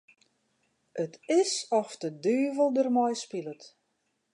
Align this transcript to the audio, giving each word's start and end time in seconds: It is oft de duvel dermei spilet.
It 1.03 1.17
is 1.29 1.53
oft 1.79 2.01
de 2.03 2.11
duvel 2.25 2.69
dermei 2.77 3.13
spilet. 3.23 3.63